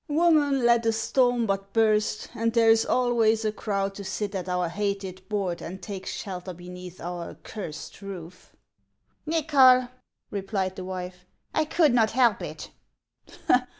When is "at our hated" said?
4.33-5.21